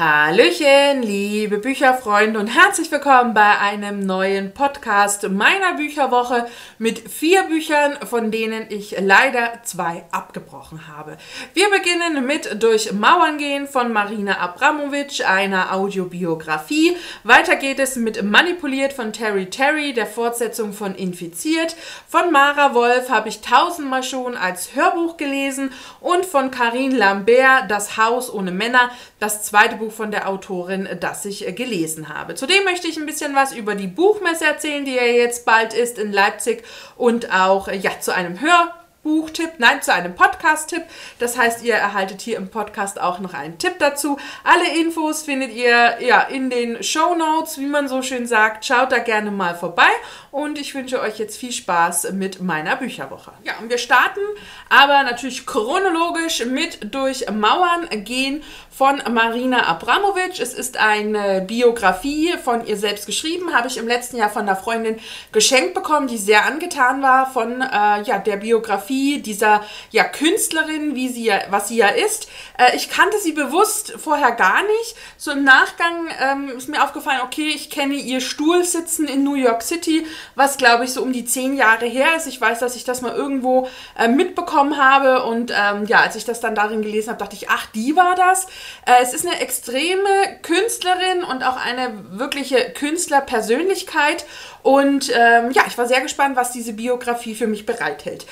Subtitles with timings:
[0.00, 6.46] Hallöchen, liebe Bücherfreunde und herzlich willkommen bei einem neuen Podcast meiner Bücherwoche
[6.78, 11.18] mit vier Büchern, von denen ich leider zwei abgebrochen habe.
[11.52, 16.96] Wir beginnen mit Durch Mauern gehen von Marina Abramovic, einer Audiobiografie.
[17.22, 21.76] Weiter geht es mit Manipuliert von Terry Terry, der Fortsetzung von Infiziert.
[22.08, 27.98] Von Mara Wolf habe ich tausendmal schon als Hörbuch gelesen und von Karine Lambert, Das
[27.98, 32.34] Haus ohne Männer, das zweite Buch von der Autorin, das ich äh, gelesen habe.
[32.34, 35.98] Zudem möchte ich ein bisschen was über die Buchmesse erzählen, die ja jetzt bald ist
[35.98, 36.64] in Leipzig
[36.96, 40.82] und auch äh, ja zu einem Hör Buchtipp, nein, zu einem Podcast-Tipp.
[41.18, 44.18] Das heißt, ihr erhaltet hier im Podcast auch noch einen Tipp dazu.
[44.44, 48.66] Alle Infos findet ihr ja in den Show Notes, wie man so schön sagt.
[48.66, 49.88] Schaut da gerne mal vorbei
[50.30, 53.32] und ich wünsche euch jetzt viel Spaß mit meiner Bücherwoche.
[53.42, 54.20] Ja, und wir starten
[54.68, 60.40] aber natürlich chronologisch mit durch Mauern gehen von Marina Abramovic.
[60.40, 64.56] Es ist eine Biografie von ihr selbst geschrieben, habe ich im letzten Jahr von einer
[64.56, 64.98] Freundin
[65.32, 71.08] geschenkt bekommen, die sehr angetan war von äh, ja, der Biografie dieser ja, Künstlerin, wie
[71.08, 72.28] sie ja, was sie ja ist.
[72.58, 74.96] Äh, ich kannte sie bewusst vorher gar nicht.
[75.16, 79.62] So im Nachgang ähm, ist mir aufgefallen, okay, ich kenne ihr Stuhlsitzen in New York
[79.62, 82.26] City, was glaube ich so um die zehn Jahre her ist.
[82.26, 83.68] Ich weiß, dass ich das mal irgendwo
[83.98, 87.48] äh, mitbekommen habe und ähm, ja, als ich das dann darin gelesen habe, dachte ich,
[87.48, 88.46] ach, die war das.
[88.86, 90.08] Äh, es ist eine extreme
[90.42, 94.24] Künstlerin und auch eine wirkliche Künstlerpersönlichkeit
[94.62, 98.26] und ähm, ja, ich war sehr gespannt, was diese Biografie für mich bereithält.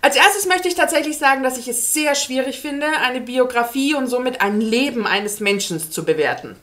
[0.00, 4.06] Als erstes möchte ich tatsächlich sagen, dass ich es sehr schwierig finde, eine Biografie und
[4.06, 6.56] somit ein Leben eines Menschen zu bewerten.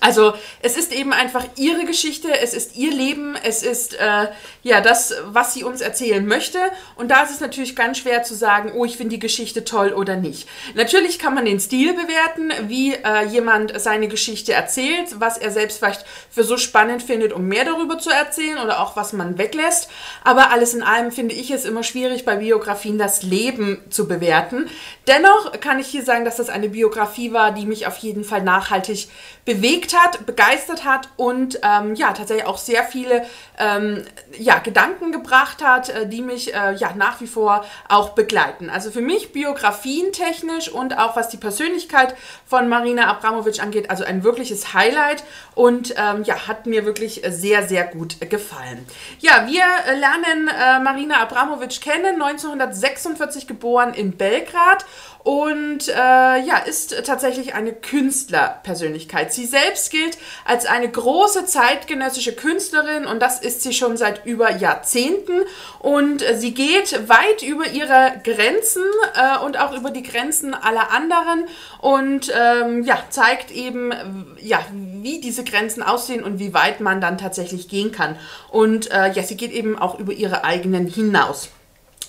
[0.00, 4.28] Also es ist eben einfach ihre Geschichte, es ist ihr Leben, es ist äh,
[4.62, 6.58] ja das, was sie uns erzählen möchte.
[6.96, 9.92] Und da ist es natürlich ganz schwer zu sagen, oh, ich finde die Geschichte toll
[9.92, 10.48] oder nicht.
[10.74, 15.78] Natürlich kann man den Stil bewerten, wie äh, jemand seine Geschichte erzählt, was er selbst
[15.78, 19.88] vielleicht für so spannend findet, um mehr darüber zu erzählen oder auch was man weglässt.
[20.24, 24.68] Aber alles in allem finde ich es immer schwierig, bei Biografien das Leben zu bewerten.
[25.06, 28.42] Dennoch kann ich hier sagen, dass das eine Biografie war, die mich auf jeden Fall
[28.42, 29.08] nachhaltig
[29.44, 33.24] bewegt hat, begeistert hat und ähm, ja, tatsächlich auch sehr viele
[33.58, 34.04] ähm,
[34.38, 38.70] ja, Gedanken gebracht hat, äh, die mich äh, ja nach wie vor auch begleiten.
[38.70, 42.14] Also für mich biografientechnisch und auch was die Persönlichkeit
[42.46, 45.24] von Marina Abramovic angeht, also ein wirkliches Highlight
[45.54, 48.86] und ähm, ja, hat mir wirklich sehr, sehr gut gefallen.
[49.20, 49.64] Ja, wir
[49.98, 54.84] lernen äh, Marina Abramovic kennen, 1946 geboren in Belgrad
[55.26, 59.32] und äh, ja, ist tatsächlich eine Künstlerpersönlichkeit.
[59.32, 64.52] Sie selbst gilt als eine große zeitgenössische Künstlerin und das ist sie schon seit über
[64.52, 65.40] Jahrzehnten
[65.80, 68.84] und äh, sie geht weit über ihre Grenzen
[69.16, 71.46] äh, und auch über die Grenzen aller anderen
[71.80, 73.92] und ähm, ja, zeigt eben,
[74.40, 78.16] ja, wie diese Grenzen aussehen und wie weit man dann tatsächlich gehen kann.
[78.48, 81.50] Und äh, ja, sie geht eben auch über ihre eigenen hinaus.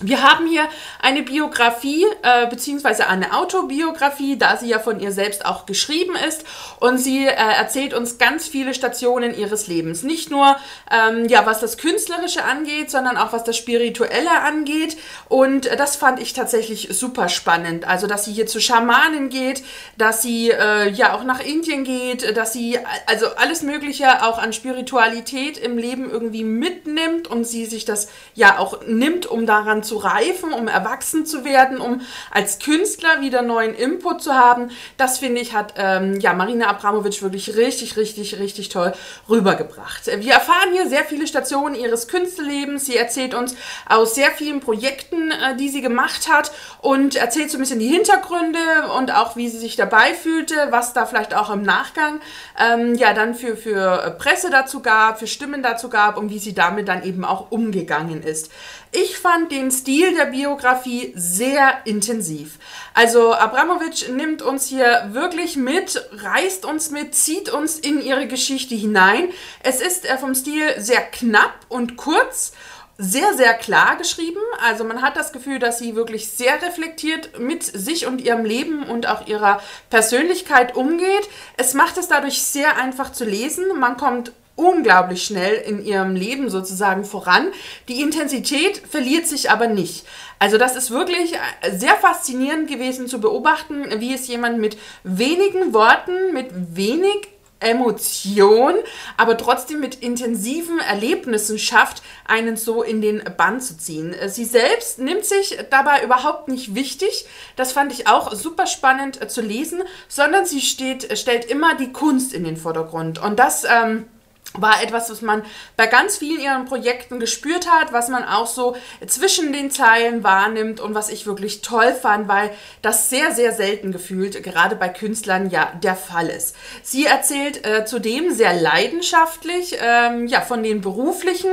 [0.00, 0.68] Wir haben hier
[1.00, 6.44] eine Biografie äh, beziehungsweise eine Autobiografie, da sie ja von ihr selbst auch geschrieben ist
[6.78, 10.04] und sie äh, erzählt uns ganz viele Stationen ihres Lebens.
[10.04, 10.56] Nicht nur
[10.92, 14.96] ähm, ja was das Künstlerische angeht, sondern auch was das Spirituelle angeht
[15.28, 17.84] und äh, das fand ich tatsächlich super spannend.
[17.84, 19.64] Also dass sie hier zu Schamanen geht,
[19.96, 24.52] dass sie äh, ja auch nach Indien geht, dass sie also alles Mögliche auch an
[24.52, 29.87] Spiritualität im Leben irgendwie mitnimmt und sie sich das ja auch nimmt, um daran zu
[29.88, 34.70] zu reifen, um erwachsen zu werden, um als Künstler wieder neuen Input zu haben.
[34.96, 38.92] Das finde ich hat ähm, ja Marina Abramovic wirklich richtig, richtig, richtig toll
[39.28, 40.06] rübergebracht.
[40.06, 42.86] Wir erfahren hier sehr viele Stationen ihres Künstlerlebens.
[42.86, 43.56] Sie erzählt uns
[43.88, 47.88] aus sehr vielen Projekten, äh, die sie gemacht hat und erzählt so ein bisschen die
[47.88, 48.58] Hintergründe
[48.96, 52.20] und auch wie sie sich dabei fühlte, was da vielleicht auch im Nachgang
[52.58, 56.54] ähm, ja dann für, für Presse dazu gab, für Stimmen dazu gab und wie sie
[56.54, 58.50] damit dann eben auch umgegangen ist.
[58.90, 62.58] Ich fand den Stil der Biografie sehr intensiv.
[62.94, 68.74] Also Abramovic nimmt uns hier wirklich mit, reißt uns mit, zieht uns in ihre Geschichte
[68.74, 69.28] hinein.
[69.62, 72.52] Es ist äh, vom Stil sehr knapp und kurz
[73.00, 74.40] sehr, sehr klar geschrieben.
[74.60, 78.82] Also man hat das Gefühl, dass sie wirklich sehr reflektiert mit sich und ihrem Leben
[78.82, 81.28] und auch ihrer Persönlichkeit umgeht.
[81.56, 83.78] Es macht es dadurch sehr einfach zu lesen.
[83.78, 87.48] Man kommt unglaublich schnell in ihrem Leben sozusagen voran.
[87.88, 90.04] Die Intensität verliert sich aber nicht.
[90.38, 91.34] Also das ist wirklich
[91.72, 97.28] sehr faszinierend gewesen zu beobachten, wie es jemand mit wenigen Worten, mit wenig
[97.60, 98.74] Emotion,
[99.16, 104.14] aber trotzdem mit intensiven Erlebnissen schafft, einen so in den Bann zu ziehen.
[104.28, 107.26] Sie selbst nimmt sich dabei überhaupt nicht wichtig,
[107.56, 111.92] das fand ich auch super spannend äh, zu lesen, sondern sie steht, stellt immer die
[111.92, 113.20] Kunst in den Vordergrund.
[113.20, 114.06] Und das ähm,
[114.54, 115.42] war etwas, was man
[115.76, 120.80] bei ganz vielen ihren Projekten gespürt hat, was man auch so zwischen den Zeilen wahrnimmt
[120.80, 122.50] und was ich wirklich toll fand, weil
[122.82, 126.56] das sehr, sehr selten gefühlt, gerade bei Künstlern, ja der Fall ist.
[126.82, 131.50] Sie erzählt äh, zudem sehr leidenschaftlich ähm, ja, von den beruflichen,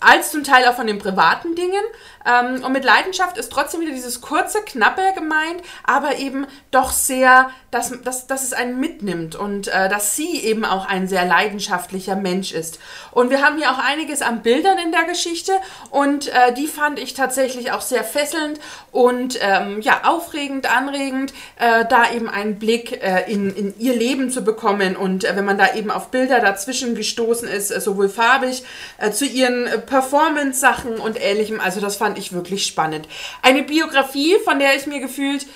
[0.00, 1.82] als zum Teil auch von den privaten Dingen.
[2.26, 7.50] Ähm, und mit Leidenschaft ist trotzdem wieder dieses kurze, knappe gemeint, aber eben doch sehr,
[7.70, 12.16] dass, dass, dass es einen mitnimmt und äh, dass sie eben auch ein sehr leidenschaftlicher
[12.16, 12.78] Mensch ist.
[13.10, 15.52] Und wir haben hier auch einiges an Bildern in der Geschichte
[15.90, 18.60] und äh, die fand ich tatsächlich auch sehr fesselnd
[18.92, 24.30] und ähm, ja, aufregend, anregend, äh, da eben einen Blick äh, in, in ihr Leben
[24.30, 28.08] zu bekommen und äh, wenn man da eben auf Bilder dazwischen gestoßen ist, äh, sowohl
[28.08, 28.64] farbig
[29.12, 33.08] zu ihren Performance-Sachen und ähnlichem, also das fand ich wirklich spannend.
[33.42, 35.46] Eine Biografie, von der ich mir gefühlt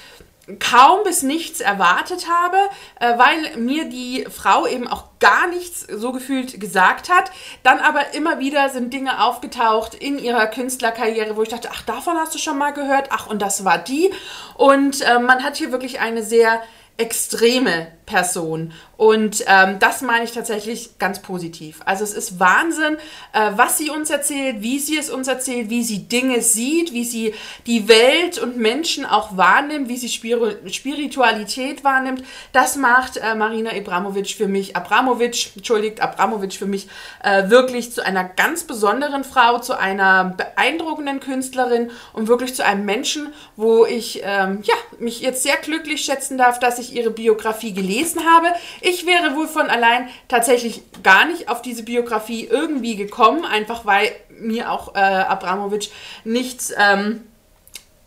[0.59, 2.57] kaum bis nichts erwartet habe,
[3.01, 7.31] äh, weil mir die Frau eben auch gar nichts so gefühlt gesagt hat.
[7.63, 12.17] Dann aber immer wieder sind Dinge aufgetaucht in ihrer Künstlerkarriere, wo ich dachte, ach, davon
[12.17, 14.11] hast du schon mal gehört, ach, und das war die.
[14.55, 16.63] Und äh, man hat hier wirklich eine sehr
[16.97, 18.73] extreme Person.
[18.97, 21.81] Und ähm, das meine ich tatsächlich ganz positiv.
[21.85, 22.97] Also es ist Wahnsinn,
[23.33, 27.05] äh, was sie uns erzählt, wie sie es uns erzählt, wie sie Dinge sieht, wie
[27.05, 27.35] sie
[27.67, 32.25] die Welt und Menschen auch wahrnimmt, wie sie Spir Spiritualität wahrnimmt.
[32.53, 36.89] Das macht äh, Marina Abramovic für mich, Abramovic, entschuldigt, Abramovic für mich
[37.23, 42.85] äh, wirklich zu einer ganz besonderen Frau, zu einer beeindruckenden Künstlerin und wirklich zu einem
[42.85, 47.75] Menschen, wo ich ähm, ja, mich jetzt sehr glücklich schätzen darf, dass ich ihre Biografie
[47.75, 48.49] gelesen habe.
[48.81, 54.11] Ich wäre wohl von allein tatsächlich gar nicht auf diese Biografie irgendwie gekommen, einfach weil
[54.41, 55.91] mir auch äh, Abramovic
[56.25, 57.23] nichts ähm,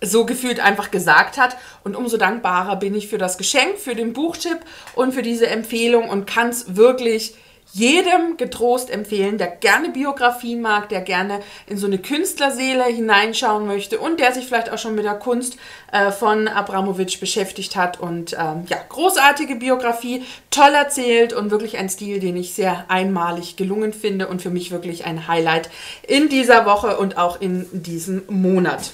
[0.01, 1.57] so gefühlt einfach gesagt hat.
[1.83, 4.59] Und umso dankbarer bin ich für das Geschenk, für den Buchtipp
[4.95, 7.35] und für diese Empfehlung und kann es wirklich
[7.73, 13.99] jedem getrost empfehlen, der gerne Biografien mag, der gerne in so eine Künstlerseele hineinschauen möchte
[13.99, 15.57] und der sich vielleicht auch schon mit der Kunst
[15.91, 17.99] äh, von Abramowitsch beschäftigt hat.
[17.99, 23.55] Und ähm, ja, großartige Biografie, toll erzählt und wirklich ein Stil, den ich sehr einmalig
[23.55, 25.69] gelungen finde und für mich wirklich ein Highlight
[26.07, 28.91] in dieser Woche und auch in diesem Monat.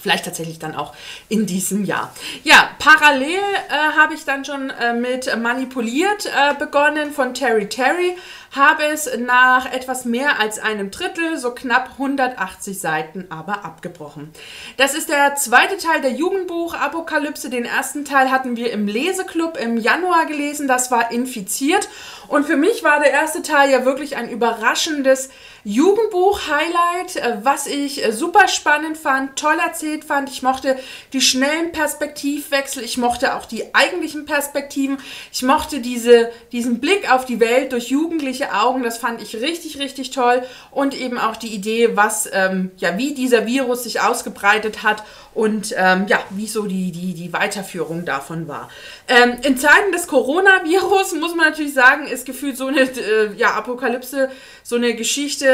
[0.00, 0.94] Vielleicht tatsächlich dann auch
[1.28, 2.14] in diesem Jahr.
[2.44, 8.16] Ja, parallel äh, habe ich dann schon äh, mit Manipuliert äh, begonnen von Terry Terry
[8.50, 14.32] habe es nach etwas mehr als einem Drittel, so knapp 180 Seiten, aber abgebrochen.
[14.76, 17.48] Das ist der zweite Teil der Jugendbuch Apokalypse.
[17.48, 20.66] Den ersten Teil hatten wir im Leseclub im Januar gelesen.
[20.66, 21.88] Das war infiziert.
[22.26, 25.30] Und für mich war der erste Teil ja wirklich ein überraschendes
[25.64, 30.30] Jugendbuch-Highlight, äh, was ich äh, super spannend fand, toll erzählt fand.
[30.30, 30.78] Ich mochte
[31.12, 34.98] die schnellen Perspektivwechsel, ich mochte auch die eigentlichen Perspektiven,
[35.32, 39.36] ich mochte diese, diesen Blick auf die Welt durch Jugendliche jugendliche Augen, das fand ich
[39.36, 40.42] richtig, richtig toll.
[40.70, 45.02] Und eben auch die Idee, was, ähm, ja, wie dieser Virus sich ausgebreitet hat
[45.34, 48.68] und ähm, ja, wie so die, die, die Weiterführung davon war.
[49.08, 53.54] Ähm, in Zeiten des Coronavirus muss man natürlich sagen, ist gefühlt so eine äh, ja,
[53.54, 54.30] Apokalypse,
[54.62, 55.46] so eine Geschichte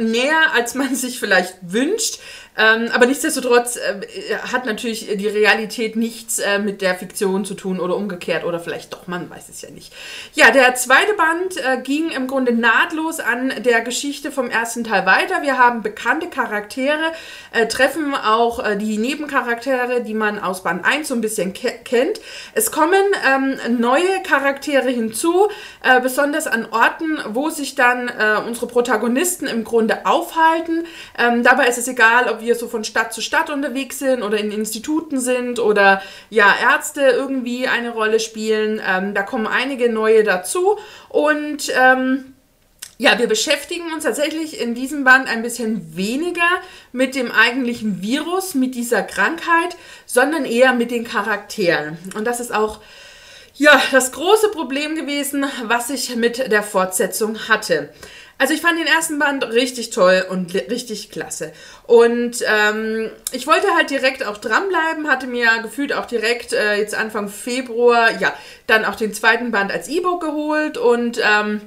[0.00, 2.20] näher, als man sich vielleicht wünscht.
[2.58, 7.78] Ähm, aber nichtsdestotrotz äh, hat natürlich die Realität nichts äh, mit der Fiktion zu tun
[7.78, 9.92] oder umgekehrt oder vielleicht doch, man weiß es ja nicht.
[10.34, 15.06] Ja, der zweite Band äh, ging im Grunde nahtlos an der Geschichte vom ersten Teil
[15.06, 15.42] weiter.
[15.42, 17.12] Wir haben bekannte Charaktere,
[17.52, 21.70] äh, treffen auch äh, die Nebencharaktere, die man aus Band 1 so ein bisschen ke
[21.84, 22.20] kennt.
[22.54, 25.48] Es kommen ähm, neue Charaktere hinzu,
[25.84, 28.10] äh, besonders an Orten, wo sich dann
[28.46, 30.86] unsere Protagonisten im Grunde aufhalten.
[31.18, 34.22] Ähm, dabei ist es egal, ob wir wir so von Stadt zu Stadt unterwegs sind
[34.22, 38.80] oder in Instituten sind oder ja, Ärzte irgendwie eine Rolle spielen.
[38.84, 40.78] Ähm, da kommen einige neue dazu
[41.10, 42.34] und ähm,
[43.00, 46.48] ja, wir beschäftigen uns tatsächlich in diesem Band ein bisschen weniger
[46.90, 51.96] mit dem eigentlichen Virus, mit dieser Krankheit, sondern eher mit den Charakteren.
[52.16, 52.80] Und das ist auch
[53.58, 57.90] ja, das große Problem gewesen, was ich mit der Fortsetzung hatte.
[58.40, 61.52] Also ich fand den ersten Band richtig toll und richtig klasse.
[61.84, 66.94] Und ähm, ich wollte halt direkt auch dranbleiben, hatte mir gefühlt auch direkt äh, jetzt
[66.94, 68.32] Anfang Februar, ja,
[68.68, 71.62] dann auch den zweiten Band als E-Book geholt und ähm,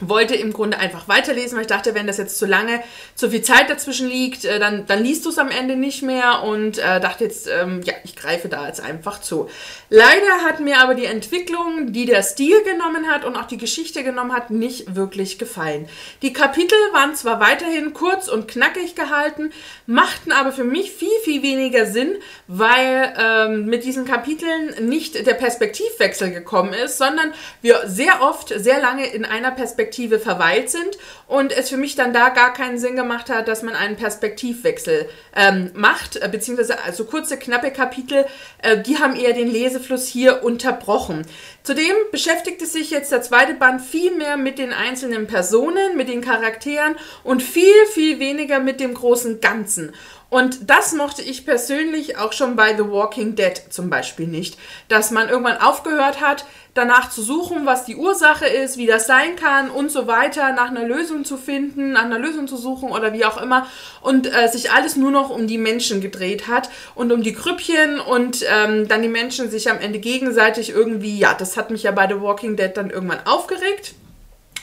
[0.00, 2.82] wollte im Grunde einfach weiterlesen, weil ich dachte, wenn das jetzt zu lange,
[3.14, 6.42] zu viel Zeit dazwischen liegt, äh, dann, dann liest du es am Ende nicht mehr
[6.42, 9.48] und äh, dachte jetzt, ähm, ja, ich greife da jetzt einfach zu.
[9.88, 14.04] Leider hat mir aber die Entwicklung, die der Stil genommen hat und auch die Geschichte
[14.04, 15.88] genommen hat, nicht wirklich gefallen.
[16.22, 19.52] Die Kapitel waren zwar weiterhin kurz und knackig gehalten,
[19.86, 22.16] machten aber für mich viel, viel weniger Sinn,
[22.46, 28.80] weil ähm, mit diesen Kapiteln nicht der Perspektivwechsel gekommen ist, sondern wir sehr oft sehr
[28.80, 32.78] lange in einer Perspektive Perspektive verweilt sind und es für mich dann da gar keinen
[32.78, 38.24] Sinn gemacht hat, dass man einen Perspektivwechsel ähm, macht, äh, beziehungsweise also kurze, knappe Kapitel,
[38.62, 41.26] äh, die haben eher den Lesefluss hier unterbrochen.
[41.64, 46.20] Zudem beschäftigte sich jetzt der zweite Band viel mehr mit den einzelnen Personen, mit den
[46.20, 49.92] Charakteren und viel, viel weniger mit dem großen Ganzen.
[50.30, 54.56] Und das mochte ich persönlich auch schon bei The Walking Dead zum Beispiel nicht,
[54.88, 56.44] dass man irgendwann aufgehört hat,
[56.74, 60.68] danach zu suchen, was die Ursache ist, wie das sein kann und so weiter, nach
[60.68, 63.66] einer Lösung zu finden, nach einer Lösung zu suchen oder wie auch immer
[64.02, 67.98] und äh, sich alles nur noch um die Menschen gedreht hat und um die Grüppchen
[67.98, 71.90] und ähm, dann die Menschen sich am Ende gegenseitig irgendwie, ja, das hat mich ja
[71.90, 73.94] bei The Walking Dead dann irgendwann aufgeregt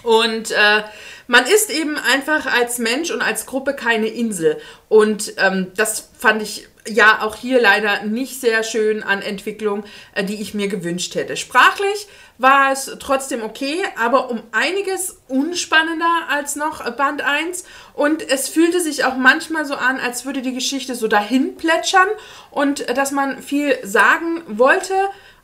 [0.08, 0.84] und äh,
[1.28, 4.58] man ist eben einfach als Mensch und als Gruppe keine Insel.
[4.88, 9.84] Und ähm, das fand ich ja auch hier leider nicht sehr schön an Entwicklung,
[10.16, 11.36] äh, die ich mir gewünscht hätte.
[11.36, 18.48] Sprachlich war es trotzdem okay, aber um einiges unspannender als noch Band 1 und es
[18.48, 22.08] fühlte sich auch manchmal so an, als würde die Geschichte so dahin plätschern
[22.50, 24.94] und äh, dass man viel sagen wollte,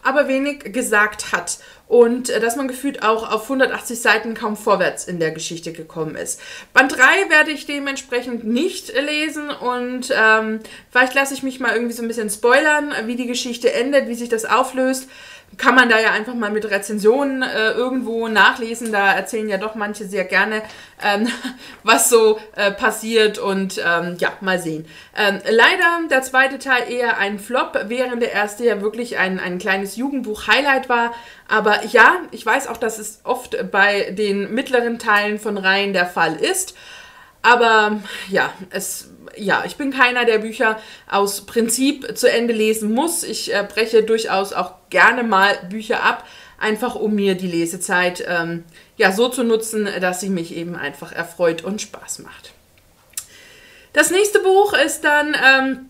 [0.04, 1.60] aber wenig gesagt hat.
[1.88, 6.16] Und äh, dass man gefühlt auch auf 180 Seiten kaum vorwärts in der Geschichte gekommen
[6.16, 6.40] ist.
[6.74, 10.60] Band 3 werde ich dementsprechend nicht lesen und ähm,
[10.92, 14.16] vielleicht lasse ich mich mal irgendwie so ein bisschen spoilern, wie die Geschichte endet, wie
[14.16, 15.08] sich das auflöst
[15.58, 18.92] kann man da ja einfach mal mit Rezensionen äh, irgendwo nachlesen.
[18.92, 20.62] Da erzählen ja doch manche sehr gerne,
[21.04, 21.28] ähm,
[21.84, 24.86] was so äh, passiert und ähm, ja, mal sehen.
[25.18, 29.58] Ähm, leider der zweite Teil eher ein Flop, während der erste ja wirklich ein, ein
[29.60, 31.14] kleines Jugendbuch-Highlight war.
[31.48, 36.06] Aber ja, ich weiß auch, dass es oft bei den mittleren Teilen von Reihen der
[36.06, 36.76] Fall ist.
[37.44, 43.24] Aber ja, es, ja, ich bin keiner, der Bücher aus Prinzip zu Ende lesen muss.
[43.24, 46.26] Ich äh, breche durchaus auch gerne mal Bücher ab,
[46.58, 48.64] einfach um mir die Lesezeit ähm,
[48.96, 52.54] ja, so zu nutzen, dass sie mich eben einfach erfreut und Spaß macht.
[53.92, 55.90] Das nächste Buch ist dann ähm,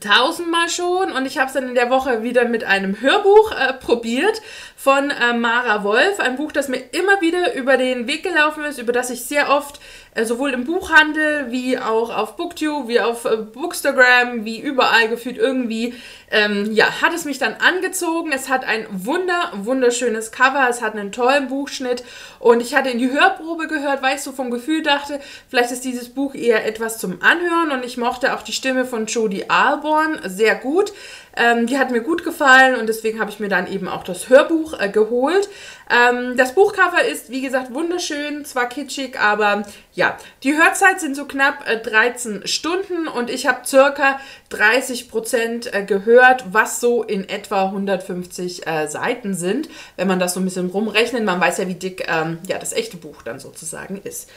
[0.00, 3.72] tausendmal schon und ich habe es dann in der Woche wieder mit einem Hörbuch äh,
[3.72, 4.40] probiert
[4.76, 8.78] von äh, Mara Wolf, ein Buch, das mir immer wieder über den Weg gelaufen ist,
[8.78, 9.80] über das ich sehr oft
[10.24, 15.94] sowohl im Buchhandel wie auch auf Booktube, wie auf äh, Bookstagram, wie überall gefühlt irgendwie,
[16.30, 18.30] ähm, ja, hat es mich dann angezogen.
[18.30, 22.04] Es hat ein wunder, wunderschönes Cover, es hat einen tollen Buchschnitt
[22.38, 25.84] und ich hatte in die Hörprobe gehört, weil ich so vom Gefühl dachte, vielleicht ist
[25.84, 30.20] dieses Buch eher etwas zum Anhören und ich mochte auch die Stimme von Jodie Alborn
[30.26, 30.92] sehr gut.
[31.36, 34.28] Ähm, die hat mir gut gefallen und deswegen habe ich mir dann eben auch das
[34.28, 35.48] Hörbuch äh, geholt.
[35.90, 41.26] Ähm, das Buchcover ist, wie gesagt, wunderschön, zwar kitschig, aber ja, die Hörzeit sind so
[41.26, 44.20] knapp äh, 13 Stunden und ich habe circa
[44.50, 50.34] 30 Prozent äh, gehört, was so in etwa 150 äh, Seiten sind, wenn man das
[50.34, 51.24] so ein bisschen rumrechnet.
[51.24, 54.30] Man weiß ja, wie dick ähm, ja, das echte Buch dann sozusagen ist.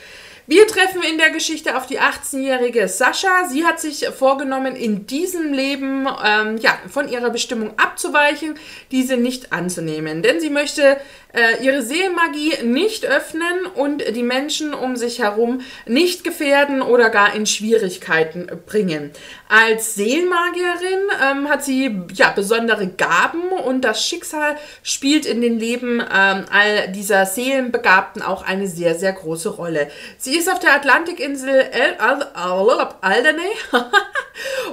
[0.47, 3.47] Wir treffen in der Geschichte auf die 18-jährige Sascha.
[3.49, 8.53] Sie hat sich vorgenommen, in diesem Leben ähm, ja, von ihrer Bestimmung abzuweichen,
[8.91, 10.21] diese nicht anzunehmen.
[10.21, 10.97] Denn sie möchte
[11.33, 17.33] äh, ihre Seelenmagie nicht öffnen und die Menschen um sich herum nicht gefährden oder gar
[17.33, 19.13] in Schwierigkeiten bringen.
[19.47, 25.99] Als Seelenmagierin ähm, hat sie ja besondere Gaben und das Schicksal spielt in den Leben
[25.99, 29.91] ähm, all dieser Seelenbegabten auch eine sehr, sehr große Rolle.
[30.17, 33.51] Sie ist auf der Atlantikinsel El Alderney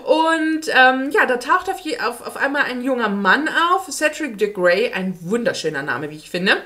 [0.04, 4.52] und ähm, ja, da taucht auf, auf, auf einmal ein junger Mann auf, Cedric de
[4.52, 6.56] Grey, ein wunderschöner Name, wie ich finde.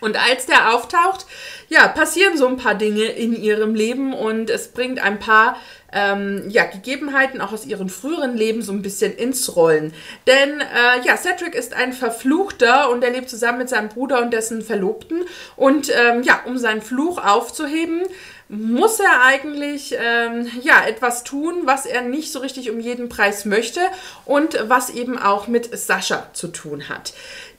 [0.00, 1.26] Und als der auftaucht,
[1.68, 5.56] ja, passieren so ein paar Dinge in ihrem Leben und es bringt ein paar
[5.94, 9.94] ähm, ja, Gegebenheiten auch aus ihrem früheren Leben so ein bisschen ins Rollen.
[10.26, 14.32] Denn äh, ja, Cedric ist ein Verfluchter und er lebt zusammen mit seinem Bruder und
[14.32, 15.22] dessen Verlobten.
[15.56, 18.02] Und ähm, ja, um seinen Fluch aufzuheben,
[18.48, 23.44] muss er eigentlich ähm, ja etwas tun, was er nicht so richtig um jeden Preis
[23.44, 23.80] möchte
[24.26, 27.14] und was eben auch mit Sascha zu tun hat.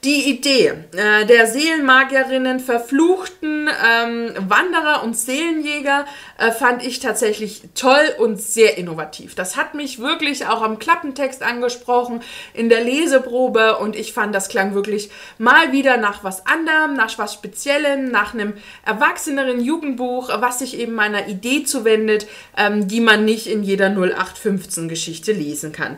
[0.06, 6.06] Die Idee äh, der Seelenmagierinnen, verfluchten ähm, Wanderer und Seelenjäger
[6.38, 9.34] äh, fand ich tatsächlich toll und sehr innovativ.
[9.34, 12.22] Das hat mich wirklich auch am Klappentext angesprochen,
[12.54, 15.10] in der Leseprobe und ich fand, das klang wirklich
[15.40, 18.54] mal wieder nach was anderem, nach was Speziellem, nach einem
[18.86, 24.88] erwachseneren Jugendbuch, was sich eben meiner Idee zuwendet, ähm, die man nicht in jeder 0815
[24.88, 25.98] Geschichte lesen kann.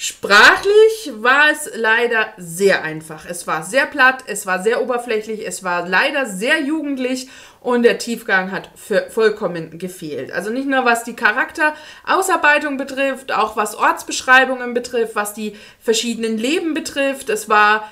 [0.00, 3.26] Sprachlich war es leider sehr einfach.
[3.28, 7.28] Es war sehr platt, es war sehr oberflächlich, es war leider sehr jugendlich
[7.60, 8.70] und der Tiefgang hat
[9.10, 10.30] vollkommen gefehlt.
[10.30, 16.74] Also nicht nur was die Charakterausarbeitung betrifft, auch was Ortsbeschreibungen betrifft, was die verschiedenen Leben
[16.74, 17.28] betrifft.
[17.28, 17.90] Es war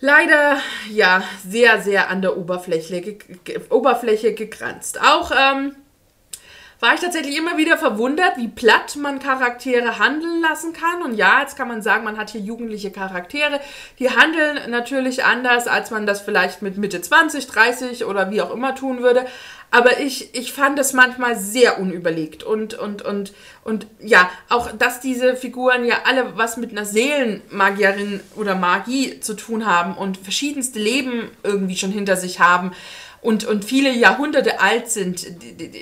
[0.00, 0.56] leider
[0.90, 3.18] ja sehr, sehr an der Oberfläche,
[3.70, 5.00] Oberfläche gegrenzt.
[5.00, 5.76] Auch ähm,
[6.82, 11.02] war ich tatsächlich immer wieder verwundert, wie platt man Charaktere handeln lassen kann.
[11.02, 13.60] Und ja, jetzt kann man sagen, man hat hier jugendliche Charaktere,
[14.00, 18.52] die handeln natürlich anders, als man das vielleicht mit Mitte 20, 30 oder wie auch
[18.52, 19.24] immer tun würde.
[19.70, 24.98] Aber ich, ich fand es manchmal sehr unüberlegt und, und, und, und ja, auch, dass
[24.98, 30.80] diese Figuren ja alle was mit einer Seelenmagierin oder Magie zu tun haben und verschiedenste
[30.80, 32.72] Leben irgendwie schon hinter sich haben
[33.22, 35.24] und, und viele Jahrhunderte alt sind.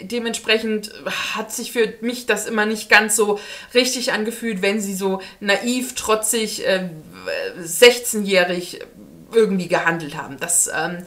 [0.03, 0.93] Dementsprechend
[1.35, 3.41] hat sich für mich das immer nicht ganz so
[3.73, 6.91] richtig angefühlt, wenn sie so naiv, trotzig, äh,
[7.59, 8.81] 16-jährig
[9.33, 10.37] irgendwie gehandelt haben.
[10.39, 10.99] Das ähm,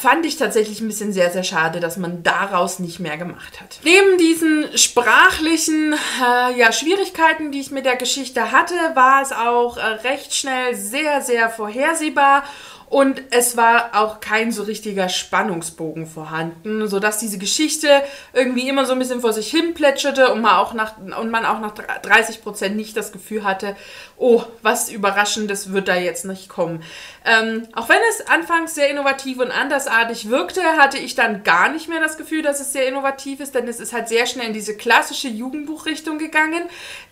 [0.00, 3.80] fand ich tatsächlich ein bisschen sehr, sehr schade, dass man daraus nicht mehr gemacht hat.
[3.84, 9.76] Neben diesen sprachlichen äh, ja, Schwierigkeiten, die ich mit der Geschichte hatte, war es auch
[9.76, 12.44] äh, recht schnell sehr, sehr vorhersehbar
[12.90, 17.88] und es war auch kein so richtiger Spannungsbogen vorhanden, sodass diese Geschichte
[18.32, 21.44] irgendwie immer so ein bisschen vor sich hin plätscherte und man auch nach, und man
[21.44, 23.76] auch nach 30 Prozent nicht das Gefühl hatte,
[24.18, 26.82] oh, was Überraschendes wird da jetzt nicht kommen.
[27.24, 31.88] Ähm, auch wenn es anfangs sehr innovativ und andersartig wirkte, hatte ich dann gar nicht
[31.88, 34.52] mehr das Gefühl, dass es sehr innovativ ist, denn es ist halt sehr schnell in
[34.52, 36.64] diese klassische Jugendbuchrichtung gegangen,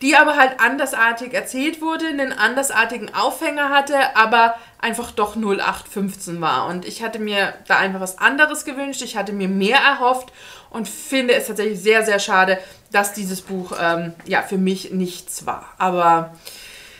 [0.02, 6.66] die aber halt andersartig erzählt wurde, einen andersartigen Aufhänger hatte, aber einfach doch 0815 war.
[6.66, 9.02] Und ich hatte mir da einfach was anderes gewünscht.
[9.02, 10.32] Ich hatte mir mehr erhofft
[10.70, 12.58] und finde es tatsächlich sehr, sehr schade,
[12.90, 15.74] dass dieses Buch ähm, ja für mich nichts war.
[15.78, 16.34] Aber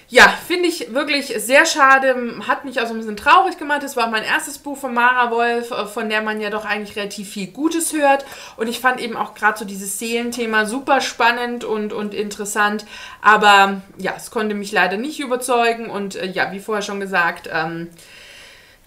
[0.09, 2.41] ja, finde ich wirklich sehr schade.
[2.47, 3.83] Hat mich auch so ein bisschen traurig gemacht.
[3.83, 6.97] Es war mein erstes Buch von Mara Wolf, äh, von der man ja doch eigentlich
[6.97, 8.25] relativ viel Gutes hört.
[8.57, 12.87] Und ich fand eben auch gerade so dieses Seelenthema super spannend und, und interessant.
[13.21, 15.91] Aber ja, es konnte mich leider nicht überzeugen.
[15.91, 17.89] Und äh, ja, wie vorher schon gesagt, ähm,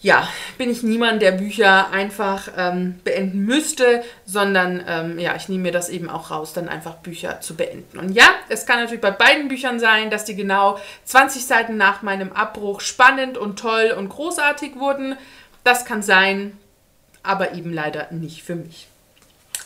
[0.01, 0.27] ja,
[0.57, 5.71] bin ich niemand, der Bücher einfach ähm, beenden müsste, sondern ähm, ja, ich nehme mir
[5.71, 7.99] das eben auch raus, dann einfach Bücher zu beenden.
[7.99, 12.01] Und ja, es kann natürlich bei beiden Büchern sein, dass die genau 20 Seiten nach
[12.01, 15.17] meinem Abbruch spannend und toll und großartig wurden.
[15.63, 16.57] Das kann sein,
[17.23, 18.88] aber eben leider nicht für mich.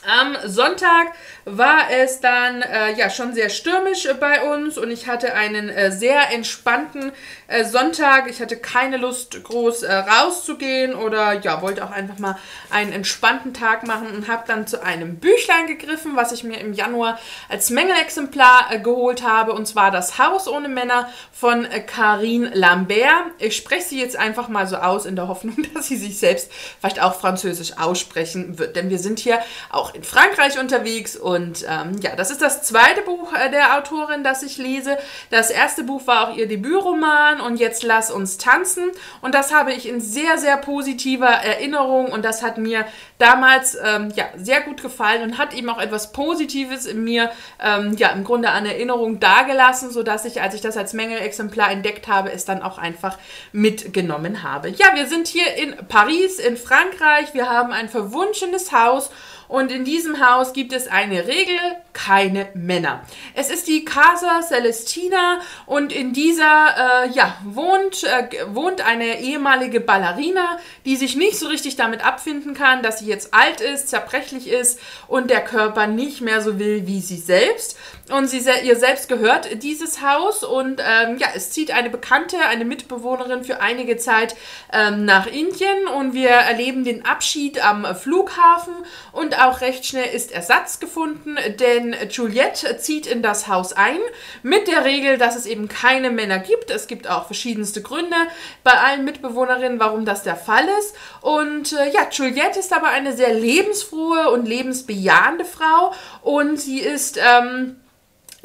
[0.06, 1.14] Am Sonntag
[1.46, 5.92] war es dann äh, ja schon sehr stürmisch bei uns und ich hatte einen äh,
[5.92, 7.14] sehr entspannten
[7.48, 8.30] äh, Sonntag.
[8.30, 12.38] Ich hatte keine Lust, groß äh, rauszugehen oder ja, wollte auch einfach mal
[12.70, 16.74] einen entspannten Tag machen und habe dann zu einem Büchlein gegriffen, was ich mir im
[16.74, 23.32] Januar als Mängelexemplar äh, geholt habe und zwar Das Haus ohne Männer von Karine Lambert.
[23.40, 26.52] Ich spreche sie jetzt einfach mal so aus in der Hoffnung, dass sie sich selbst
[26.80, 29.40] vielleicht auch französisch aussprechen wird, denn wir sind hier
[29.70, 34.24] auch in Frankreich unterwegs und ähm, ja, das ist das zweite Buch äh, der Autorin,
[34.24, 34.98] das ich lese.
[35.30, 39.74] Das erste Buch war auch ihr Debütroman und jetzt Lass uns tanzen und das habe
[39.74, 42.86] ich in sehr, sehr positiver Erinnerung und das hat mir
[43.20, 47.96] damals ähm, ja, sehr gut gefallen und hat eben auch etwas Positives in mir ähm,
[47.98, 52.32] ja, im Grunde an Erinnerung dargelassen, sodass ich, als ich das als Mängelexemplar entdeckt habe,
[52.32, 53.18] es dann auch einfach
[53.52, 54.70] mitgenommen habe.
[54.70, 57.34] Ja, wir sind hier in Paris, in Frankreich.
[57.34, 59.10] Wir haben ein verwunschenes Haus
[59.48, 61.60] und in diesem Haus gibt es eine Regel,
[61.94, 63.04] keine Männer.
[63.36, 69.80] Es ist die Casa Celestina und in dieser äh, ja, wohnt, äh, wohnt eine ehemalige
[69.80, 74.48] Ballerina, die sich nicht so richtig damit abfinden kann, dass sie jetzt alt ist, zerbrechlich
[74.48, 77.78] ist und der Körper nicht mehr so will wie sie selbst.
[78.12, 82.66] Und sie, ihr selbst gehört dieses Haus und ähm, ja, es zieht eine Bekannte, eine
[82.66, 84.36] Mitbewohnerin für einige Zeit
[84.74, 88.74] ähm, nach Indien und wir erleben den Abschied am Flughafen
[89.14, 94.00] und auch recht schnell ist Ersatz gefunden, denn Juliette zieht in das Haus ein
[94.42, 96.72] mit der Regel, dass es eben keine Männer gibt.
[96.72, 98.18] Es gibt auch verschiedenste Gründe
[98.66, 100.94] bei allen Mitbewohnerinnen, warum das der Fall ist.
[101.22, 107.18] Und äh, ja, Juliette ist aber eine sehr lebensfrohe und lebensbejahende Frau und sie ist
[107.18, 107.78] ähm,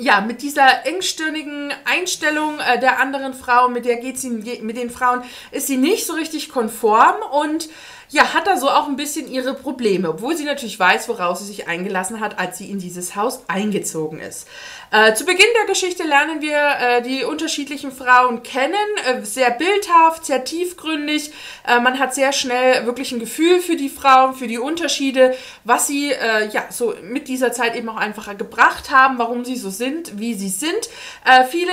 [0.00, 4.90] ja, mit dieser engstirnigen Einstellung äh, der anderen Frau, mit der geht sie, mit den
[4.90, 7.68] Frauen, ist sie nicht so richtig konform und
[8.10, 11.46] ja, hat da so auch ein bisschen ihre Probleme, obwohl sie natürlich weiß, woraus sie
[11.46, 14.48] sich eingelassen hat, als sie in dieses Haus eingezogen ist.
[14.90, 18.74] Äh, zu Beginn der Geschichte lernen wir äh, die unterschiedlichen Frauen kennen,
[19.06, 21.32] äh, sehr bildhaft, sehr tiefgründig.
[21.66, 25.86] Äh, man hat sehr schnell wirklich ein Gefühl für die Frauen, für die Unterschiede, was
[25.86, 29.68] sie äh, ja so mit dieser Zeit eben auch einfacher gebracht haben, warum sie so
[29.68, 30.88] sind, wie sie sind.
[31.26, 31.72] Äh, viele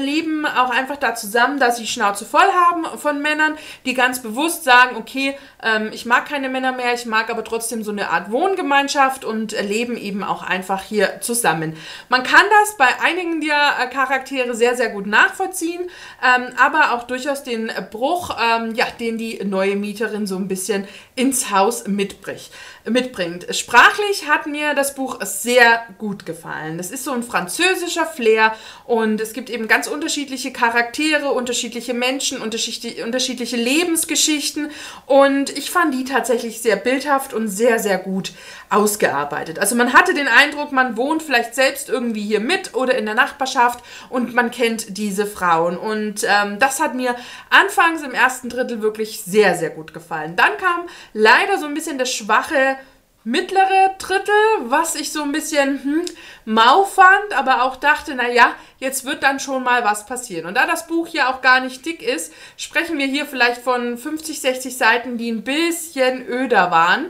[0.00, 4.64] leben auch einfach da zusammen, dass sie Schnauze voll haben von Männern, die ganz bewusst
[4.64, 5.36] sagen, okay,
[5.76, 9.52] ähm, ich mag keine Männer mehr, ich mag aber trotzdem so eine Art Wohngemeinschaft und
[9.52, 11.76] leben eben auch einfach hier zusammen.
[12.08, 15.82] Man kann das bei einigen der Charaktere sehr, sehr gut nachvollziehen,
[16.22, 20.86] ähm, aber auch durchaus den Bruch, ähm, ja, den die neue Mieterin so ein bisschen
[21.14, 22.52] ins Haus mitbricht
[22.88, 23.46] mitbringt.
[23.54, 26.78] Sprachlich hat mir das Buch sehr gut gefallen.
[26.78, 32.40] Das ist so ein französischer Flair und es gibt eben ganz unterschiedliche Charaktere, unterschiedliche Menschen,
[32.40, 34.70] unterschiedliche Lebensgeschichten
[35.06, 38.32] und ich fand die tatsächlich sehr bildhaft und sehr, sehr gut
[38.70, 39.58] ausgearbeitet.
[39.58, 43.14] Also man hatte den Eindruck, man wohnt vielleicht selbst irgendwie hier mit oder in der
[43.14, 47.14] Nachbarschaft und man kennt diese Frauen und ähm, das hat mir
[47.50, 50.36] anfangs im ersten Drittel wirklich sehr, sehr gut gefallen.
[50.36, 52.75] Dann kam leider so ein bisschen das schwache
[53.26, 54.34] mittlere Drittel,
[54.66, 56.04] was ich so ein bisschen hm,
[56.44, 60.46] mau fand, aber auch dachte, naja, jetzt wird dann schon mal was passieren.
[60.46, 63.98] Und da das Buch ja auch gar nicht dick ist, sprechen wir hier vielleicht von
[63.98, 67.06] 50, 60 Seiten, die ein bisschen öder waren,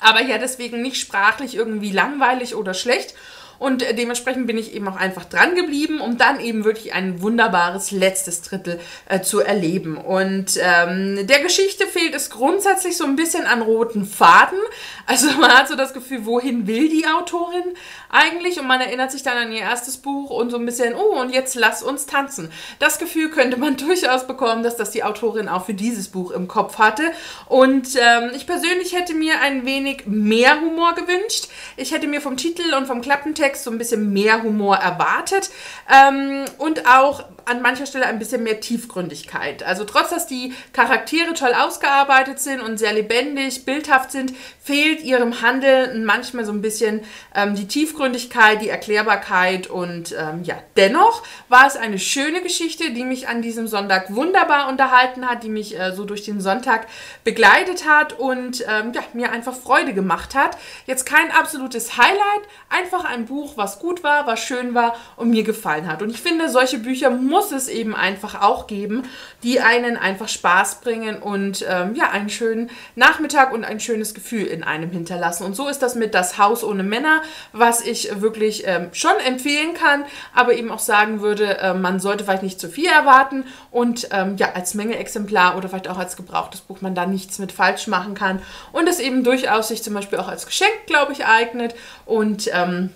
[0.00, 3.14] aber ja deswegen nicht sprachlich irgendwie langweilig oder schlecht.
[3.58, 7.90] Und dementsprechend bin ich eben auch einfach dran geblieben, um dann eben wirklich ein wunderbares
[7.90, 8.78] letztes Drittel
[9.08, 9.96] äh, zu erleben.
[9.96, 14.58] Und ähm, der Geschichte fehlt es grundsätzlich so ein bisschen an roten Faden.
[15.06, 17.74] Also man hat so das Gefühl, wohin will die Autorin
[18.10, 18.60] eigentlich?
[18.60, 21.32] Und man erinnert sich dann an ihr erstes Buch und so ein bisschen, oh, und
[21.32, 22.52] jetzt lass uns tanzen.
[22.78, 26.46] Das Gefühl könnte man durchaus bekommen, dass das die Autorin auch für dieses Buch im
[26.46, 27.04] Kopf hatte.
[27.46, 31.48] Und ähm, ich persönlich hätte mir ein wenig mehr Humor gewünscht.
[31.76, 35.50] Ich hätte mir vom Titel und vom Klappentext Text so ein bisschen mehr Humor erwartet
[35.92, 39.62] ähm, und auch an mancher Stelle ein bisschen mehr Tiefgründigkeit.
[39.62, 45.42] Also trotz, dass die Charaktere toll ausgearbeitet sind und sehr lebendig, bildhaft sind, fehlt ihrem
[45.42, 47.02] Handeln manchmal so ein bisschen
[47.36, 53.04] ähm, die Tiefgründigkeit, die Erklärbarkeit und ähm, ja, dennoch war es eine schöne Geschichte, die
[53.04, 56.88] mich an diesem Sonntag wunderbar unterhalten hat, die mich äh, so durch den Sonntag
[57.22, 60.58] begleitet hat und ähm, ja, mir einfach Freude gemacht hat.
[60.86, 65.44] Jetzt kein absolutes Highlight, einfach ein Buch, was gut war, was schön war und mir
[65.44, 66.02] gefallen hat.
[66.02, 69.02] Und ich finde, solche Bücher muss muss es eben einfach auch geben,
[69.42, 74.46] die einen einfach Spaß bringen und ähm, ja, einen schönen Nachmittag und ein schönes Gefühl
[74.46, 75.44] in einem hinterlassen.
[75.44, 77.20] Und so ist das mit Das Haus ohne Männer,
[77.52, 82.24] was ich wirklich ähm, schon empfehlen kann, aber eben auch sagen würde, äh, man sollte
[82.24, 86.62] vielleicht nicht zu viel erwarten und ähm, ja, als Menge-Exemplar oder vielleicht auch als gebrauchtes
[86.62, 88.40] Buch man da nichts mit falsch machen kann
[88.72, 91.74] und es eben durchaus sich zum Beispiel auch als Geschenk, glaube ich, eignet
[92.06, 92.94] und ähm,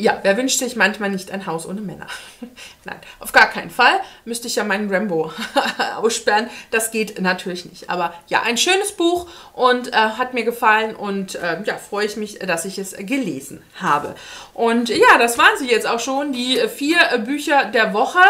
[0.00, 2.06] ja, wer wünscht sich manchmal nicht ein Haus ohne Männer?
[2.84, 4.00] Nein, auf gar keinen Fall.
[4.24, 5.32] Müsste ich ja meinen Rambo
[5.96, 6.48] aussperren.
[6.70, 7.90] Das geht natürlich nicht.
[7.90, 12.16] Aber ja, ein schönes Buch und äh, hat mir gefallen und äh, ja, freue ich
[12.16, 14.14] mich, dass ich es gelesen habe.
[14.54, 18.20] Und ja, das waren sie jetzt auch schon, die vier Bücher der Woche.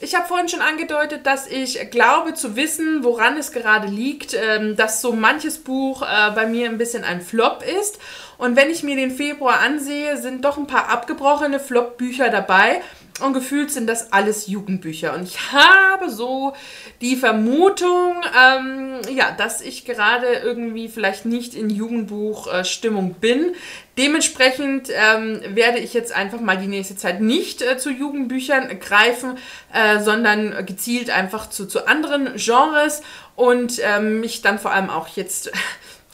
[0.00, 4.76] Ich habe vorhin schon angedeutet, dass ich glaube zu wissen, woran es gerade liegt, ähm,
[4.76, 7.98] dass so manches Buch äh, bei mir ein bisschen ein Flop ist.
[8.38, 12.80] Und wenn ich mir den Februar ansehe, sind doch ein paar abgebrochene Flop-Bücher dabei.
[13.20, 15.12] Und gefühlt sind das alles Jugendbücher.
[15.14, 16.52] Und ich habe so
[17.00, 23.54] die Vermutung, ähm, ja, dass ich gerade irgendwie vielleicht nicht in Jugendbuchstimmung äh, bin.
[23.98, 29.36] Dementsprechend ähm, werde ich jetzt einfach mal die nächste Zeit nicht äh, zu Jugendbüchern greifen,
[29.72, 33.02] äh, sondern gezielt einfach zu, zu anderen Genres
[33.34, 35.50] und ähm, mich dann vor allem auch jetzt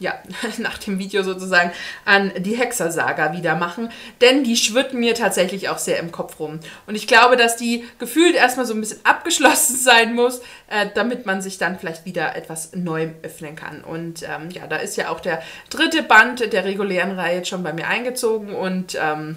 [0.04, 0.14] ja,
[0.58, 1.72] nach dem Video sozusagen
[2.04, 3.90] an die Hexersaga wieder machen,
[4.20, 6.60] denn die schwirrt mir tatsächlich auch sehr im Kopf rum.
[6.86, 10.38] Und ich glaube, dass die gefühlt erstmal so ein bisschen abgeschlossen sein muss,
[10.68, 13.82] äh, damit man sich dann vielleicht wieder etwas neu öffnen kann.
[13.82, 17.62] Und ähm, ja, da ist ja auch der dritte Band der regulären Reihe jetzt schon
[17.62, 19.36] bei mir eingezogen und ähm,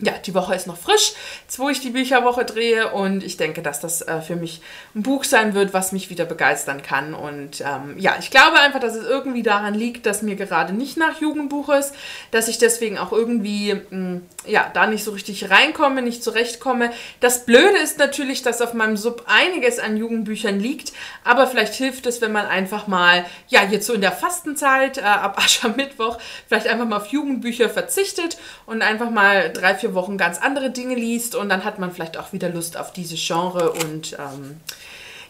[0.00, 3.62] ja, die Woche ist noch frisch, jetzt wo ich die Bücherwoche drehe und ich denke,
[3.62, 4.60] dass das äh, für mich
[4.96, 7.14] ein Buch sein wird, was mich wieder begeistern kann.
[7.14, 10.96] Und ähm, ja, ich glaube einfach, dass es irgendwie daran liegt, dass mir gerade nicht
[10.96, 11.94] nach Jugendbuch ist,
[12.32, 16.90] dass ich deswegen auch irgendwie mh, hm, ja, da nicht so richtig reinkomme, nicht zurechtkomme.
[17.20, 22.06] Das Blöde ist natürlich, dass auf meinem Sub einiges an Jugendbüchern liegt, aber vielleicht hilft
[22.06, 26.66] es, wenn man einfach mal, ja, jetzt so in der Fastenzeit, äh, ab Aschermittwoch, vielleicht
[26.66, 31.34] einfach mal auf Jugendbücher verzichtet und einfach mal drei, vier Wochen ganz andere Dinge liest
[31.34, 34.60] und dann hat man vielleicht auch wieder Lust auf diese Genre und ähm,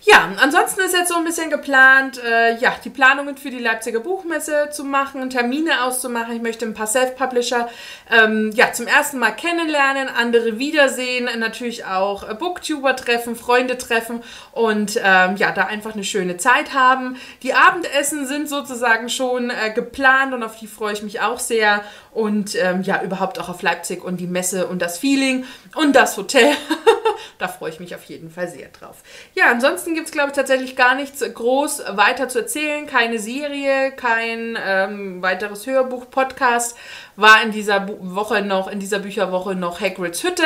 [0.06, 4.00] Ja, ansonsten ist jetzt so ein bisschen geplant, äh, ja, die Planungen für die Leipziger
[4.00, 6.36] Buchmesse zu machen, Termine auszumachen.
[6.36, 7.70] Ich möchte ein paar Self-Publisher
[8.10, 14.22] ähm, ja, zum ersten Mal kennenlernen, andere wiedersehen, natürlich auch äh, Booktuber treffen, Freunde treffen
[14.52, 17.16] und ähm, ja, da einfach eine schöne Zeit haben.
[17.42, 21.82] Die Abendessen sind sozusagen schon äh, geplant und auf die freue ich mich auch sehr.
[22.14, 26.16] Und ähm, ja, überhaupt auch auf Leipzig und die Messe und das Feeling und das
[26.16, 26.52] Hotel.
[27.38, 29.02] da freue ich mich auf jeden Fall sehr drauf.
[29.34, 32.86] Ja, ansonsten gibt es, glaube ich, tatsächlich gar nichts groß weiter zu erzählen.
[32.86, 36.76] Keine Serie, kein ähm, weiteres Hörbuch, Podcast.
[37.16, 40.44] War in dieser Woche noch, in dieser Bücherwoche noch Hagrids Hütte.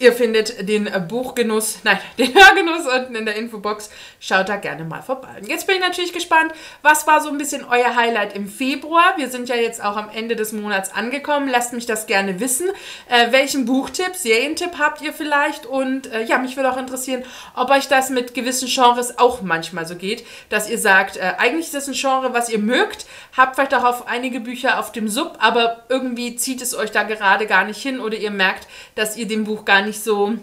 [0.00, 3.90] Ihr findet den Buchgenuss, nein, den Hörgenuss unten in der Infobox.
[4.20, 5.40] Schaut da gerne mal vorbei.
[5.46, 9.14] Jetzt bin ich natürlich gespannt, was war so ein bisschen euer Highlight im Februar?
[9.16, 11.48] Wir sind ja jetzt auch am Ende des Monats angekommen.
[11.48, 12.68] Lasst mich das gerne wissen.
[13.08, 15.66] Äh, welchen Buchtipp, Serientipp habt ihr vielleicht?
[15.66, 17.24] Und äh, ja, mich würde auch interessieren,
[17.56, 21.66] ob euch das mit gewissen Genres auch manchmal so geht, dass ihr sagt, äh, eigentlich
[21.66, 23.06] ist das ein Genre, was ihr mögt,
[23.36, 27.02] habt vielleicht auch auf einige Bücher auf dem Sub, aber irgendwie zieht es euch da
[27.02, 30.34] gerade gar nicht hin oder ihr merkt, dass ihr dem Buch gar nicht nicht so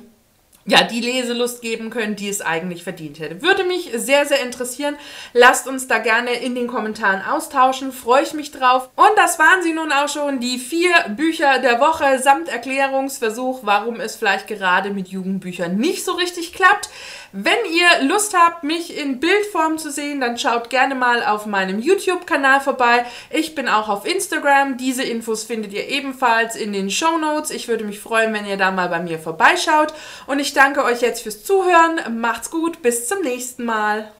[0.67, 3.43] ja, die Leselust geben können, die es eigentlich verdient hätte.
[3.43, 4.97] Würde mich sehr, sehr interessieren.
[5.31, 7.91] Lasst uns da gerne in den Kommentaren austauschen.
[7.91, 8.89] Freue ich mich drauf.
[8.95, 13.99] Und das waren sie nun auch schon, die vier Bücher der Woche samt Erklärungsversuch, warum
[13.99, 16.89] es vielleicht gerade mit Jugendbüchern nicht so richtig klappt.
[17.37, 21.79] Wenn ihr Lust habt, mich in Bildform zu sehen, dann schaut gerne mal auf meinem
[21.79, 23.05] YouTube-Kanal vorbei.
[23.29, 24.77] Ich bin auch auf Instagram.
[24.77, 27.51] Diese Infos findet ihr ebenfalls in den Show Notes.
[27.51, 29.93] Ich würde mich freuen, wenn ihr da mal bei mir vorbeischaut.
[30.27, 32.21] Und ich danke euch jetzt fürs Zuhören.
[32.21, 32.81] Macht's gut.
[32.81, 34.13] Bis zum nächsten Mal.